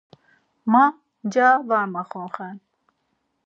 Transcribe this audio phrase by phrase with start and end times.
[0.71, 0.83] Ma
[1.25, 2.55] nca var maxorxen.